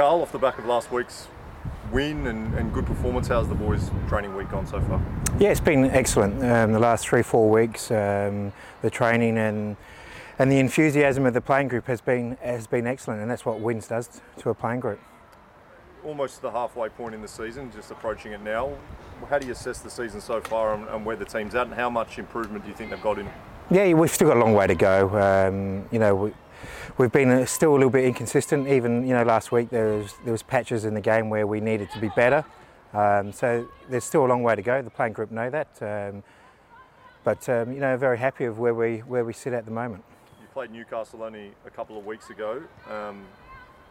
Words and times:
Carl, 0.00 0.22
off 0.22 0.32
the 0.32 0.38
back 0.38 0.58
of 0.58 0.64
last 0.64 0.90
week's 0.90 1.28
win 1.92 2.26
and, 2.26 2.54
and 2.54 2.72
good 2.72 2.86
performance, 2.86 3.28
how's 3.28 3.48
the 3.48 3.54
boys' 3.54 3.90
training 4.08 4.34
week 4.34 4.50
gone 4.50 4.66
so 4.66 4.80
far? 4.80 4.98
Yeah, 5.38 5.50
it's 5.50 5.60
been 5.60 5.84
excellent. 5.90 6.42
Um, 6.42 6.72
the 6.72 6.78
last 6.78 7.06
three, 7.06 7.22
four 7.22 7.50
weeks, 7.50 7.90
um, 7.90 8.50
the 8.80 8.88
training 8.88 9.36
and 9.36 9.76
and 10.38 10.50
the 10.50 10.58
enthusiasm 10.58 11.26
of 11.26 11.34
the 11.34 11.42
playing 11.42 11.68
group 11.68 11.86
has 11.86 12.00
been 12.00 12.38
has 12.40 12.66
been 12.66 12.86
excellent, 12.86 13.20
and 13.20 13.30
that's 13.30 13.44
what 13.44 13.60
wins 13.60 13.88
does 13.88 14.22
to 14.38 14.48
a 14.48 14.54
playing 14.54 14.80
group. 14.80 14.98
Almost 16.02 16.40
the 16.40 16.50
halfway 16.50 16.88
point 16.88 17.14
in 17.14 17.20
the 17.20 17.28
season, 17.28 17.70
just 17.70 17.90
approaching 17.90 18.32
it 18.32 18.40
now. 18.40 18.72
How 19.28 19.38
do 19.38 19.46
you 19.46 19.52
assess 19.52 19.80
the 19.80 19.90
season 19.90 20.22
so 20.22 20.40
far 20.40 20.72
and, 20.72 20.88
and 20.88 21.04
where 21.04 21.16
the 21.16 21.26
team's 21.26 21.54
at, 21.54 21.66
and 21.66 21.74
how 21.74 21.90
much 21.90 22.18
improvement 22.18 22.64
do 22.64 22.70
you 22.70 22.74
think 22.74 22.88
they've 22.88 23.02
got 23.02 23.18
in? 23.18 23.28
Yeah, 23.70 23.92
we've 23.92 24.10
still 24.10 24.28
got 24.28 24.38
a 24.38 24.40
long 24.40 24.54
way 24.54 24.66
to 24.66 24.74
go. 24.74 25.10
Um, 25.10 25.86
you 25.92 25.98
know, 25.98 26.14
we, 26.14 26.32
we've 26.98 27.12
been 27.12 27.30
uh, 27.30 27.46
still 27.46 27.72
a 27.72 27.76
little 27.76 27.90
bit 27.90 28.04
inconsistent. 28.04 28.68
Even 28.68 29.06
you 29.06 29.14
know, 29.14 29.22
last 29.22 29.52
week 29.52 29.70
there 29.70 29.98
was 29.98 30.14
there 30.24 30.32
was 30.32 30.42
patches 30.42 30.84
in 30.84 30.94
the 30.94 31.00
game 31.00 31.30
where 31.30 31.46
we 31.46 31.60
needed 31.60 31.90
to 31.92 32.00
be 32.00 32.10
better. 32.16 32.44
Um, 32.92 33.32
so 33.32 33.68
there's 33.88 34.04
still 34.04 34.24
a 34.24 34.28
long 34.28 34.42
way 34.42 34.56
to 34.56 34.62
go. 34.62 34.82
The 34.82 34.90
playing 34.90 35.12
group 35.12 35.30
know 35.30 35.50
that. 35.50 35.68
Um, 35.80 36.22
but 37.24 37.48
um, 37.48 37.72
you 37.72 37.80
know, 37.80 37.96
very 37.96 38.18
happy 38.18 38.44
of 38.44 38.58
where 38.58 38.74
we 38.74 38.98
where 38.98 39.24
we 39.24 39.32
sit 39.32 39.52
at 39.52 39.64
the 39.64 39.70
moment. 39.70 40.04
You 40.40 40.48
played 40.52 40.70
Newcastle 40.70 41.22
only 41.22 41.52
a 41.66 41.70
couple 41.70 41.98
of 41.98 42.06
weeks 42.06 42.30
ago. 42.30 42.62
Um, 42.88 43.24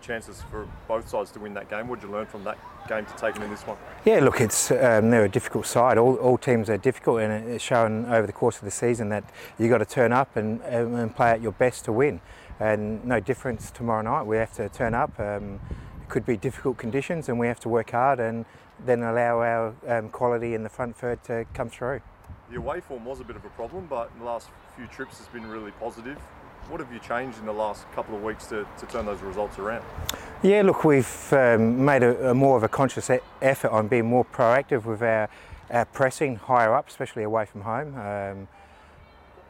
chances 0.01 0.41
for 0.49 0.67
both 0.87 1.09
sides 1.09 1.31
to 1.31 1.39
win 1.39 1.53
that 1.53 1.69
game. 1.69 1.87
What 1.87 1.99
did 1.99 2.07
you 2.07 2.13
learn 2.13 2.25
from 2.25 2.43
that 2.45 2.57
game 2.87 3.05
to 3.05 3.13
take 3.13 3.35
it 3.35 3.41
in 3.41 3.49
this 3.49 3.63
one? 3.63 3.77
Yeah, 4.05 4.19
look, 4.19 4.41
it's 4.41 4.71
um, 4.71 5.09
they're 5.09 5.25
a 5.25 5.29
difficult 5.29 5.65
side. 5.65 5.97
All, 5.97 6.15
all 6.15 6.37
teams 6.37 6.69
are 6.69 6.77
difficult, 6.77 7.21
and 7.21 7.49
it's 7.49 7.63
shown 7.63 8.05
over 8.05 8.25
the 8.25 8.33
course 8.33 8.57
of 8.57 8.63
the 8.63 8.71
season 8.71 9.09
that 9.09 9.23
you 9.57 9.65
have 9.65 9.79
got 9.79 9.87
to 9.87 9.93
turn 9.93 10.13
up 10.13 10.35
and, 10.35 10.61
and 10.61 11.15
play 11.15 11.31
at 11.31 11.41
your 11.41 11.51
best 11.51 11.85
to 11.85 11.91
win. 11.91 12.21
And 12.59 13.03
no 13.05 13.19
difference 13.19 13.71
tomorrow 13.71 14.01
night. 14.01 14.23
We 14.23 14.37
have 14.37 14.53
to 14.53 14.69
turn 14.69 14.93
up. 14.93 15.17
Um, 15.19 15.59
it 16.01 16.09
could 16.09 16.25
be 16.25 16.37
difficult 16.37 16.77
conditions, 16.77 17.29
and 17.29 17.39
we 17.39 17.47
have 17.47 17.59
to 17.61 17.69
work 17.69 17.91
hard 17.91 18.19
and 18.19 18.45
then 18.85 19.03
allow 19.03 19.41
our 19.41 19.75
um, 19.87 20.09
quality 20.09 20.53
in 20.53 20.63
the 20.63 20.69
front 20.69 20.95
third 20.95 21.23
to 21.25 21.45
come 21.53 21.69
through. 21.69 22.01
The 22.49 22.57
away 22.57 22.79
form 22.79 23.05
was 23.05 23.19
a 23.19 23.23
bit 23.23 23.35
of 23.35 23.45
a 23.45 23.49
problem, 23.49 23.87
but 23.89 24.09
in 24.13 24.19
the 24.19 24.25
last 24.25 24.49
few 24.75 24.87
trips 24.87 25.19
has 25.19 25.27
been 25.27 25.47
really 25.47 25.71
positive. 25.71 26.17
What 26.69 26.79
have 26.79 26.91
you 26.93 26.99
changed 26.99 27.39
in 27.39 27.45
the 27.45 27.53
last 27.53 27.89
couple 27.93 28.15
of 28.15 28.23
weeks 28.23 28.45
to, 28.47 28.65
to 28.77 28.85
turn 28.85 29.05
those 29.05 29.21
results 29.21 29.57
around? 29.57 29.83
Yeah, 30.41 30.61
look, 30.61 30.83
we've 30.83 31.33
um, 31.33 31.83
made 31.83 32.03
a, 32.03 32.29
a, 32.29 32.33
more 32.33 32.57
of 32.57 32.63
a 32.63 32.67
conscious 32.67 33.09
e- 33.09 33.19
effort 33.41 33.71
on 33.71 33.87
being 33.87 34.05
more 34.05 34.23
proactive 34.23 34.85
with 34.85 35.01
our, 35.01 35.29
our 35.69 35.85
pressing 35.85 36.37
higher 36.37 36.73
up, 36.73 36.87
especially 36.87 37.23
away 37.23 37.45
from 37.45 37.61
home, 37.61 37.95
um, 37.95 38.47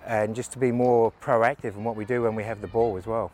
and 0.10 0.36
just 0.36 0.52
to 0.52 0.58
be 0.58 0.72
more 0.72 1.14
proactive 1.22 1.76
in 1.76 1.84
what 1.84 1.96
we 1.96 2.04
do 2.04 2.24
when 2.24 2.34
we 2.34 2.44
have 2.44 2.62
the 2.62 2.68
ball 2.68 2.98
as 2.98 3.06
well. 3.06 3.32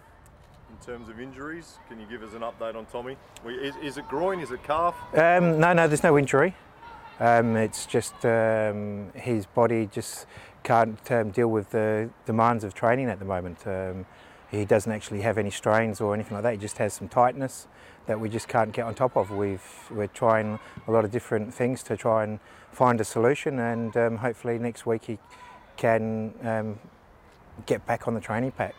In 0.69 0.85
terms 0.85 1.07
of 1.07 1.21
injuries, 1.21 1.79
can 1.87 1.99
you 2.01 2.05
give 2.05 2.21
us 2.21 2.33
an 2.33 2.41
update 2.41 2.75
on 2.75 2.85
Tomi? 2.87 3.15
Is, 3.47 3.73
is 3.81 3.97
it 3.97 4.07
groin? 4.09 4.41
Is 4.41 4.51
it 4.51 4.61
calf? 4.63 4.93
Um, 5.13 5.57
no, 5.57 5.71
no, 5.71 5.87
there's 5.87 6.03
no 6.03 6.17
injury. 6.17 6.53
Um, 7.21 7.55
it's 7.55 7.85
just 7.85 8.13
um, 8.25 9.09
his 9.15 9.45
body 9.45 9.87
just 9.89 10.25
can't 10.63 10.99
um, 11.13 11.31
deal 11.31 11.47
with 11.47 11.69
the 11.69 12.09
demands 12.25 12.65
of 12.65 12.73
training 12.73 13.07
at 13.07 13.19
the 13.19 13.25
moment. 13.25 13.65
Um, 13.65 14.05
he 14.51 14.65
doesn't 14.65 14.91
actually 14.91 15.21
have 15.21 15.37
any 15.37 15.51
strains 15.51 16.01
or 16.01 16.13
anything 16.13 16.33
like 16.33 16.43
that. 16.43 16.51
He 16.51 16.59
just 16.59 16.77
has 16.79 16.93
some 16.93 17.07
tightness 17.07 17.67
that 18.07 18.19
we 18.19 18.27
just 18.27 18.49
can't 18.49 18.73
get 18.73 18.85
on 18.85 18.95
top 18.95 19.15
of. 19.15 19.31
We've, 19.31 19.63
we're 19.89 20.07
trying 20.07 20.59
a 20.87 20.91
lot 20.91 21.05
of 21.05 21.11
different 21.11 21.53
things 21.53 21.83
to 21.83 21.95
try 21.95 22.25
and 22.25 22.39
find 22.73 22.99
a 22.99 23.05
solution, 23.05 23.59
and 23.59 23.95
um, 23.95 24.17
hopefully 24.17 24.59
next 24.59 24.85
week 24.85 25.05
he 25.05 25.19
can 25.77 26.33
um, 26.43 26.79
get 27.65 27.85
back 27.85 28.07
on 28.07 28.13
the 28.13 28.21
training 28.21 28.51
pack. 28.51 28.75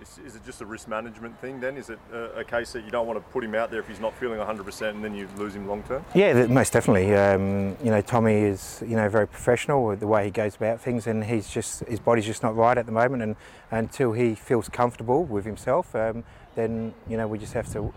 Is, 0.00 0.18
is, 0.24 0.34
it 0.34 0.44
just 0.46 0.62
a 0.62 0.64
risk 0.64 0.88
management 0.88 1.38
thing 1.42 1.60
then? 1.60 1.76
Is 1.76 1.90
it 1.90 1.98
a, 2.10 2.40
a, 2.40 2.44
case 2.44 2.72
that 2.72 2.84
you 2.84 2.90
don't 2.90 3.06
want 3.06 3.18
to 3.18 3.32
put 3.32 3.44
him 3.44 3.54
out 3.54 3.70
there 3.70 3.80
if 3.80 3.88
he's 3.88 4.00
not 4.00 4.14
feeling 4.14 4.38
100% 4.38 4.88
and 4.88 5.04
then 5.04 5.14
you 5.14 5.28
lose 5.36 5.54
him 5.54 5.68
long 5.68 5.82
term? 5.82 6.02
Yeah, 6.14 6.46
most 6.46 6.72
definitely. 6.72 7.14
Um, 7.14 7.76
you 7.84 7.90
know, 7.90 8.00
Tomi 8.00 8.32
is 8.32 8.82
you 8.86 8.96
know 8.96 9.10
very 9.10 9.28
professional 9.28 9.84
with 9.84 10.00
the 10.00 10.06
way 10.06 10.24
he 10.24 10.30
goes 10.30 10.56
about 10.56 10.80
things, 10.80 11.06
and 11.06 11.22
he's 11.22 11.50
just 11.50 11.80
his 11.80 12.00
body's 12.00 12.24
just 12.24 12.42
not 12.42 12.56
right 12.56 12.78
at 12.78 12.86
the 12.86 12.92
moment. 12.92 13.22
And 13.22 13.36
until 13.70 14.12
he 14.12 14.34
feels 14.34 14.70
comfortable 14.70 15.24
with 15.24 15.44
himself, 15.44 15.94
um, 15.94 16.24
then 16.54 16.94
you 17.06 17.18
know 17.18 17.28
we 17.28 17.38
just 17.38 17.52
have 17.52 17.70
to 17.72 17.92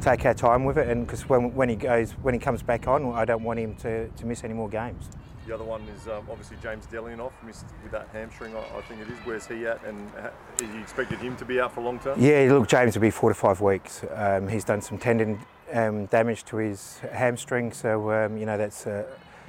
take 0.00 0.24
our 0.24 0.34
time 0.34 0.64
with 0.64 0.78
it. 0.78 0.88
And 0.88 1.04
because 1.04 1.28
when, 1.28 1.54
when 1.56 1.68
he 1.68 1.74
goes 1.74 2.12
when 2.22 2.34
he 2.34 2.40
comes 2.40 2.62
back 2.62 2.86
on, 2.86 3.12
I 3.14 3.24
don't 3.24 3.42
want 3.42 3.58
him 3.58 3.74
to, 3.76 4.08
to 4.08 4.26
miss 4.26 4.44
any 4.44 4.54
more 4.54 4.68
games. 4.68 5.08
The 5.46 5.54
other 5.54 5.64
one 5.64 5.82
is 5.96 6.06
um, 6.06 6.24
obviously 6.30 6.56
James 6.62 6.86
Delianov 6.86 7.32
missed 7.44 7.66
with 7.82 7.90
that 7.90 8.08
hamstring, 8.12 8.54
I, 8.56 8.80
think 8.82 9.00
it 9.00 9.08
is. 9.08 9.18
Where's 9.24 9.46
he 9.46 9.66
at? 9.66 9.82
And 9.84 10.08
ha- 10.10 10.30
you 10.60 10.80
expected 10.80 11.18
him 11.18 11.36
to 11.36 11.44
be 11.44 11.60
out 11.60 11.72
for 11.72 11.80
long 11.80 11.98
term? 11.98 12.20
Yeah, 12.20 12.46
look, 12.48 12.68
James 12.68 12.94
will 12.94 13.02
be 13.02 13.10
four 13.10 13.30
to 13.30 13.34
five 13.34 13.60
weeks. 13.60 14.04
Um, 14.14 14.46
he's 14.46 14.64
done 14.64 14.80
some 14.80 14.98
tendon 14.98 15.40
um, 15.72 16.06
damage 16.06 16.44
to 16.44 16.58
his 16.58 17.00
hamstring, 17.10 17.72
so 17.72 18.12
um, 18.12 18.36
you 18.36 18.46
know 18.46 18.56
that's 18.56 18.86
uh, 18.86 19.04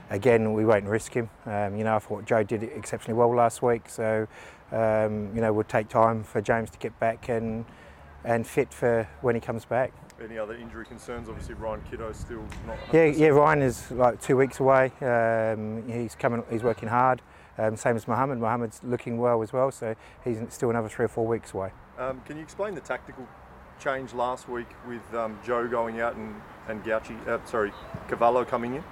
again 0.09 0.53
we 0.53 0.65
won't 0.65 0.85
risk 0.85 1.13
him. 1.13 1.29
Um, 1.45 1.77
you 1.77 1.83
know, 1.83 1.95
I 1.95 1.99
thought 1.99 2.25
Joe 2.25 2.41
did 2.41 2.63
exceptionally 2.63 3.17
well 3.17 3.33
last 3.35 3.61
week, 3.61 3.87
so 3.87 4.27
um, 4.71 5.29
you 5.35 5.41
know 5.41 5.53
we'll 5.53 5.63
take 5.63 5.89
time 5.89 6.23
for 6.23 6.41
James 6.41 6.71
to 6.71 6.79
get 6.79 6.97
back 6.99 7.29
and 7.29 7.65
and 8.25 8.47
fit 8.47 8.73
for 8.73 9.07
when 9.21 9.35
he 9.35 9.41
comes 9.41 9.65
back 9.65 9.91
any 10.22 10.38
other 10.38 10.56
injury 10.56 10.85
concerns? 10.85 11.29
Obviously, 11.29 11.56
Ryan 11.56 11.81
Kitto's 11.90 12.18
still 12.18 12.44
not. 12.68 12.78
100%. 12.91 12.94
Yeah, 12.94 13.06
yeah. 13.06 13.28
Ryan 13.28 13.62
is 13.62 13.91
like 13.91 14.22
two 14.22 14.38
weeks 14.38 14.59
away. 14.59 14.91
Um, 15.01 15.84
he's 15.90 16.16
coming. 16.16 16.44
He's 16.50 16.63
working 16.63 16.90
hard. 16.90 17.22
Um, 17.57 17.75
same 17.75 17.96
as 17.96 18.07
Mohamed. 18.07 18.40
Mohamed's 18.40 18.81
looking 18.84 19.18
well 19.18 19.41
as 19.44 19.53
well, 19.53 19.72
so 19.72 19.96
he's 20.23 20.40
still 20.50 20.69
another 20.69 20.90
three 20.90 21.06
or 21.06 21.09
four 21.09 21.28
weeks 21.28 21.53
away. 21.53 21.72
Um, 22.00 22.22
can 22.25 22.38
you 22.38 22.44
explain 22.44 22.73
the 22.73 22.81
tactical 22.81 23.28
change 23.79 24.13
last 24.13 24.50
week 24.50 24.68
with 24.88 25.02
um, 25.13 25.38
Joe 25.46 25.68
going 25.68 26.02
out 26.02 26.16
and 26.16 26.35
and 26.69 26.81
Gauci, 26.84 27.28
uh, 27.28 27.46
sorry, 27.46 27.73
Cavallo 28.07 28.46
coming 28.46 28.75
in? 28.75 28.84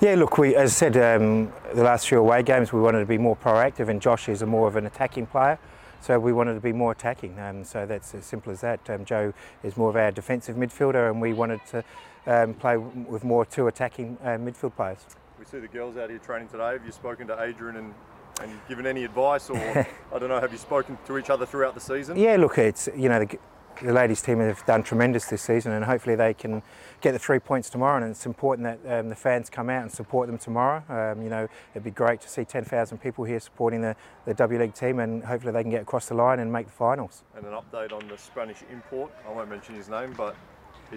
Yeah, 0.00 0.14
look, 0.14 0.38
we 0.38 0.56
as 0.56 0.70
I 0.70 0.74
said, 0.74 0.96
um, 0.96 1.52
the 1.74 1.82
last 1.82 2.08
few 2.08 2.18
away 2.18 2.42
games 2.42 2.72
we 2.72 2.80
wanted 2.80 3.00
to 3.00 3.06
be 3.06 3.18
more 3.18 3.36
proactive, 3.36 3.88
and 3.88 4.00
Josh 4.00 4.28
is 4.28 4.42
a 4.42 4.46
more 4.46 4.66
of 4.66 4.76
an 4.76 4.86
attacking 4.86 5.26
player. 5.26 5.58
So 6.00 6.18
we 6.18 6.32
wanted 6.32 6.54
to 6.54 6.60
be 6.60 6.72
more 6.72 6.92
attacking, 6.92 7.38
um, 7.38 7.62
so 7.62 7.84
that's 7.84 8.14
as 8.14 8.24
simple 8.24 8.52
as 8.52 8.62
that. 8.62 8.88
Um, 8.88 9.04
Joe 9.04 9.34
is 9.62 9.76
more 9.76 9.90
of 9.90 9.96
our 9.96 10.10
defensive 10.10 10.56
midfielder, 10.56 11.10
and 11.10 11.20
we 11.20 11.34
wanted 11.34 11.60
to 11.66 11.84
um, 12.26 12.54
play 12.54 12.78
with 12.78 13.22
more 13.22 13.44
two 13.44 13.66
attacking 13.66 14.16
uh, 14.22 14.28
midfield 14.30 14.74
players. 14.76 15.04
We 15.38 15.44
see 15.44 15.58
the 15.58 15.68
girls 15.68 15.98
out 15.98 16.08
here 16.08 16.18
training 16.18 16.48
today. 16.48 16.72
Have 16.72 16.86
you 16.86 16.92
spoken 16.92 17.26
to 17.26 17.42
Adrian 17.42 17.76
and, 17.76 17.94
and 18.40 18.50
given 18.66 18.86
any 18.86 19.04
advice, 19.04 19.50
or 19.50 19.58
I 20.14 20.18
don't 20.18 20.30
know, 20.30 20.40
have 20.40 20.52
you 20.52 20.58
spoken 20.58 20.96
to 21.06 21.18
each 21.18 21.28
other 21.28 21.44
throughout 21.44 21.74
the 21.74 21.80
season? 21.80 22.16
Yeah, 22.16 22.36
look, 22.36 22.56
it's 22.56 22.88
you 22.96 23.10
know 23.10 23.24
the, 23.24 23.38
the 23.82 23.92
ladies 23.92 24.20
team 24.22 24.38
have 24.40 24.64
done 24.66 24.82
tremendous 24.82 25.26
this 25.26 25.42
season, 25.42 25.72
and 25.72 25.84
hopefully 25.84 26.14
they 26.14 26.34
can 26.34 26.62
get 27.00 27.12
the 27.12 27.18
three 27.18 27.38
points 27.38 27.70
tomorrow. 27.70 28.02
And 28.02 28.10
it's 28.10 28.26
important 28.26 28.82
that 28.82 29.00
um, 29.00 29.08
the 29.08 29.14
fans 29.14 29.48
come 29.48 29.70
out 29.70 29.82
and 29.82 29.90
support 29.90 30.26
them 30.26 30.38
tomorrow. 30.38 30.82
Um, 30.88 31.22
you 31.22 31.30
know, 31.30 31.48
it'd 31.72 31.84
be 31.84 31.90
great 31.90 32.20
to 32.22 32.28
see 32.28 32.44
10,000 32.44 32.98
people 32.98 33.24
here 33.24 33.40
supporting 33.40 33.80
the, 33.80 33.96
the 34.26 34.34
W 34.34 34.58
League 34.58 34.74
team, 34.74 34.98
and 34.98 35.24
hopefully 35.24 35.52
they 35.52 35.62
can 35.62 35.70
get 35.70 35.82
across 35.82 36.06
the 36.06 36.14
line 36.14 36.40
and 36.40 36.52
make 36.52 36.66
the 36.66 36.72
finals. 36.72 37.24
And 37.36 37.46
an 37.46 37.52
update 37.52 37.92
on 37.92 38.06
the 38.08 38.18
Spanish 38.18 38.58
import. 38.70 39.12
I 39.26 39.32
won't 39.32 39.48
mention 39.48 39.74
his 39.74 39.88
name, 39.88 40.14
but 40.16 40.36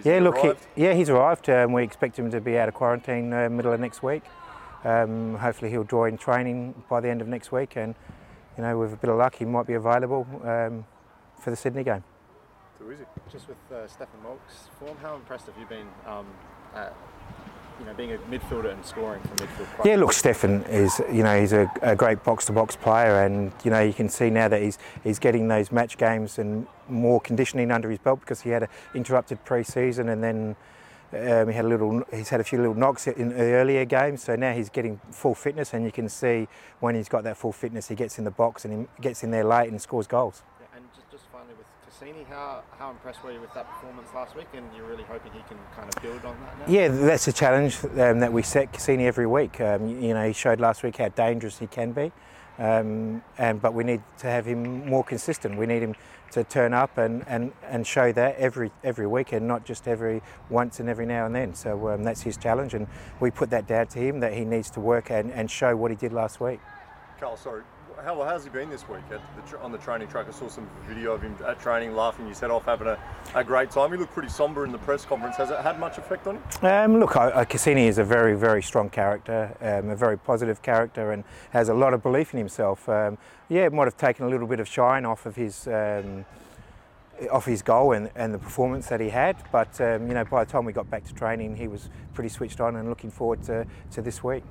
yeah, 0.02 0.14
he 0.14 0.20
look, 0.20 0.38
he, 0.38 0.52
yeah, 0.76 0.92
he's 0.94 1.08
arrived. 1.08 1.48
Um, 1.48 1.72
we 1.72 1.82
expect 1.82 2.18
him 2.18 2.30
to 2.30 2.40
be 2.40 2.58
out 2.58 2.68
of 2.68 2.74
quarantine 2.74 3.32
uh, 3.32 3.48
middle 3.48 3.72
of 3.72 3.80
next 3.80 4.02
week. 4.02 4.24
Um, 4.84 5.36
hopefully 5.36 5.70
he'll 5.70 5.84
join 5.84 6.18
training 6.18 6.82
by 6.90 7.00
the 7.00 7.08
end 7.08 7.22
of 7.22 7.28
next 7.28 7.52
week, 7.52 7.76
and 7.76 7.94
you 8.56 8.62
know, 8.62 8.78
with 8.78 8.92
a 8.92 8.96
bit 8.96 9.08
of 9.08 9.16
luck, 9.16 9.36
he 9.36 9.44
might 9.44 9.66
be 9.66 9.74
available 9.74 10.26
um, 10.44 10.84
for 11.40 11.50
the 11.50 11.56
Sydney 11.56 11.84
game 11.84 12.04
too 12.78 12.92
easy. 12.92 13.04
Just 13.30 13.48
with 13.48 13.58
uh, 13.72 13.86
Stefan 13.86 14.22
Mauk's 14.22 14.68
form, 14.78 14.96
how 15.02 15.14
impressed 15.14 15.46
have 15.46 15.58
you 15.58 15.66
been? 15.66 15.86
Um, 16.06 16.26
at, 16.74 16.94
you 17.80 17.86
know, 17.86 17.94
being 17.94 18.12
a 18.12 18.18
midfielder 18.18 18.72
and 18.72 18.84
scoring 18.84 19.20
from 19.22 19.36
midfield. 19.36 19.84
Yeah, 19.84 19.96
look, 19.96 20.12
Stefan 20.12 20.62
is, 20.64 21.00
you 21.12 21.22
know, 21.22 21.40
he's 21.40 21.52
a, 21.52 21.70
a 21.82 21.96
great 21.96 22.22
box-to-box 22.22 22.76
player, 22.76 23.24
and 23.24 23.52
you 23.64 23.70
know, 23.70 23.80
you 23.80 23.92
can 23.92 24.08
see 24.08 24.30
now 24.30 24.48
that 24.48 24.62
he's 24.62 24.78
he's 25.02 25.18
getting 25.18 25.48
those 25.48 25.72
match 25.72 25.98
games 25.98 26.38
and 26.38 26.66
more 26.88 27.20
conditioning 27.20 27.70
under 27.70 27.90
his 27.90 27.98
belt 27.98 28.20
because 28.20 28.42
he 28.42 28.50
had 28.50 28.64
an 28.64 28.68
interrupted 28.94 29.44
pre-season 29.44 30.08
and 30.08 30.22
then. 30.22 30.56
Um, 31.12 31.46
he 31.46 31.54
had 31.54 31.64
a 31.64 31.68
little. 31.68 32.02
He's 32.12 32.30
had 32.30 32.40
a 32.40 32.44
few 32.44 32.58
little 32.58 32.74
knocks 32.74 33.06
in 33.06 33.28
the 33.28 33.36
earlier 33.36 33.84
games, 33.84 34.24
so 34.24 34.34
now 34.34 34.52
he's 34.52 34.68
getting 34.68 35.00
full 35.12 35.36
fitness, 35.36 35.72
and 35.72 35.84
you 35.84 35.92
can 35.92 36.08
see 36.08 36.48
when 36.80 36.96
he's 36.96 37.08
got 37.08 37.22
that 37.22 37.36
full 37.36 37.52
fitness, 37.52 37.86
he 37.86 37.94
gets 37.94 38.18
in 38.18 38.24
the 38.24 38.32
box 38.32 38.64
and 38.64 38.80
he 38.80 39.00
gets 39.00 39.22
in 39.22 39.30
there 39.30 39.44
late 39.44 39.68
and 39.68 39.80
scores 39.80 40.08
goals. 40.08 40.42
Kusini. 41.94 42.26
How, 42.26 42.62
how 42.78 42.90
impressed 42.90 43.22
were 43.22 43.32
you 43.32 43.40
with 43.40 43.52
that 43.54 43.68
performance 43.70 44.08
last 44.14 44.36
week? 44.36 44.46
And 44.54 44.64
you're 44.76 44.86
really 44.86 45.04
hoping 45.04 45.32
he 45.32 45.42
can 45.48 45.58
kind 45.76 45.92
of 45.94 46.02
build 46.02 46.24
on 46.24 46.36
that 46.40 46.58
now? 46.58 46.72
Yeah, 46.72 46.88
that's 46.88 47.28
a 47.28 47.32
challenge 47.32 47.78
um, 47.84 48.20
that 48.20 48.32
we 48.32 48.42
set 48.42 48.72
Kusini 48.72 49.02
every 49.02 49.26
week. 49.26 49.60
Um, 49.60 49.86
you, 49.88 50.08
you 50.08 50.14
know, 50.14 50.26
he 50.26 50.32
showed 50.32 50.60
last 50.60 50.82
week 50.82 50.96
how 50.96 51.08
dangerous 51.08 51.58
he 51.58 51.66
can 51.66 51.92
be. 51.92 52.12
Um, 52.56 53.22
and 53.36 53.60
but 53.60 53.74
we 53.74 53.82
need 53.82 54.02
to 54.18 54.28
have 54.28 54.46
him 54.46 54.88
more 54.88 55.02
consistent. 55.02 55.58
We 55.58 55.66
need 55.66 55.82
him 55.82 55.96
to 56.32 56.44
turn 56.44 56.72
up 56.72 56.98
and, 56.98 57.24
and, 57.26 57.52
and 57.68 57.84
show 57.84 58.12
that 58.12 58.36
every 58.36 58.70
every 58.84 59.08
weekend, 59.08 59.48
not 59.48 59.64
just 59.64 59.88
every 59.88 60.22
once 60.50 60.78
and 60.78 60.88
every 60.88 61.04
now 61.04 61.26
and 61.26 61.34
then. 61.34 61.54
So 61.54 61.88
um, 61.88 62.04
that's 62.04 62.22
his 62.22 62.36
challenge, 62.36 62.74
and 62.74 62.86
we 63.18 63.32
put 63.32 63.50
that 63.50 63.66
down 63.66 63.88
to 63.88 63.98
him 63.98 64.20
that 64.20 64.34
he 64.34 64.44
needs 64.44 64.70
to 64.70 64.80
work 64.80 65.10
and, 65.10 65.32
and 65.32 65.50
show 65.50 65.74
what 65.74 65.90
he 65.90 65.96
did 65.96 66.12
last 66.12 66.40
week. 66.40 66.60
Carl, 67.18 67.36
sorry, 67.36 67.62
how, 68.02 68.18
well, 68.18 68.28
how's 68.28 68.44
he 68.44 68.50
been 68.50 68.70
this 68.70 68.88
week 68.88 69.02
the, 69.08 69.20
on 69.58 69.72
the 69.72 69.78
training 69.78 70.08
track? 70.08 70.26
I 70.28 70.32
saw 70.32 70.48
some 70.48 70.68
video 70.86 71.12
of 71.12 71.22
him 71.22 71.36
at 71.46 71.60
training, 71.60 71.94
laughing 71.94 72.26
his 72.26 72.40
head 72.40 72.50
off, 72.50 72.64
having 72.64 72.86
a, 72.88 72.98
a 73.34 73.44
great 73.44 73.70
time. 73.70 73.92
He 73.92 73.98
looked 73.98 74.12
pretty 74.12 74.28
somber 74.28 74.64
in 74.64 74.72
the 74.72 74.78
press 74.78 75.04
conference. 75.04 75.36
Has 75.36 75.50
it 75.50 75.58
had 75.60 75.78
much 75.78 75.98
effect 75.98 76.26
on 76.26 76.36
him? 76.36 76.42
Um, 76.62 77.00
look, 77.00 77.16
I, 77.16 77.44
Kusini 77.44 77.86
is 77.86 77.98
a 77.98 78.04
very, 78.04 78.36
very 78.36 78.62
strong 78.62 78.90
character, 78.90 79.56
um, 79.60 79.90
a 79.90 79.96
very 79.96 80.18
positive 80.18 80.62
character, 80.62 81.12
and 81.12 81.24
has 81.50 81.68
a 81.68 81.74
lot 81.74 81.94
of 81.94 82.02
belief 82.02 82.32
in 82.32 82.38
himself. 82.38 82.88
Um, 82.88 83.18
yeah, 83.48 83.66
it 83.66 83.72
might 83.72 83.84
have 83.84 83.96
taken 83.96 84.26
a 84.26 84.28
little 84.28 84.46
bit 84.46 84.60
of 84.60 84.68
shine 84.68 85.04
off 85.04 85.26
of 85.26 85.36
his. 85.36 85.66
Um, 85.66 86.24
off 87.30 87.46
his 87.46 87.62
goal 87.62 87.92
and, 87.92 88.10
and 88.16 88.34
the 88.34 88.38
performance 88.38 88.88
that 88.88 89.00
he 89.00 89.08
had, 89.08 89.36
but 89.52 89.80
um, 89.80 90.08
you 90.08 90.14
know, 90.14 90.24
by 90.24 90.42
the 90.42 90.50
time 90.50 90.64
we 90.64 90.72
got 90.72 90.90
back 90.90 91.04
to 91.04 91.14
training, 91.14 91.54
he 91.54 91.68
was 91.68 91.88
pretty 92.12 92.28
switched 92.28 92.60
on 92.60 92.74
and 92.74 92.88
looking 92.88 93.08
forward 93.08 93.40
to, 93.44 93.64
to 93.92 94.02
this 94.02 94.24
week. 94.24 94.42